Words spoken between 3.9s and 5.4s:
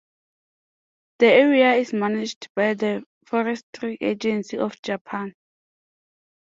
Agency of Japan.